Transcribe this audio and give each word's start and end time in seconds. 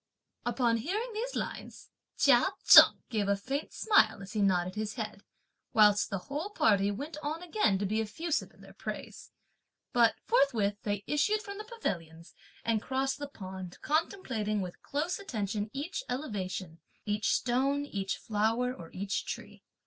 Upon 0.47 0.77
hearing 0.77 1.13
these 1.13 1.35
lines, 1.35 1.91
Chia 2.17 2.47
Cheng 2.65 3.03
gave 3.09 3.27
a 3.27 3.35
faint 3.35 3.71
smile, 3.71 4.23
as 4.23 4.33
he 4.33 4.41
nodded 4.41 4.73
his 4.73 4.95
head, 4.95 5.23
whilst 5.73 6.09
the 6.09 6.17
whole 6.17 6.49
party 6.49 6.89
went 6.89 7.17
on 7.21 7.43
again 7.43 7.77
to 7.77 7.85
be 7.85 8.01
effusive 8.01 8.51
in 8.51 8.61
their 8.61 8.73
praise. 8.73 9.29
But 9.93 10.15
forthwith 10.25 10.77
they 10.81 11.03
issued 11.05 11.43
from 11.43 11.59
the 11.59 11.65
pavilions, 11.65 12.33
and 12.65 12.81
crossed 12.81 13.19
the 13.19 13.27
pond, 13.29 13.79
contemplating 13.83 14.59
with 14.59 14.81
close 14.81 15.19
attention 15.19 15.69
each 15.71 16.01
elevation, 16.09 16.79
each 17.05 17.29
stone, 17.31 17.85
each 17.85 18.17
flower, 18.17 18.73
or 18.73 18.89
each 18.93 19.25
tree. 19.27 19.61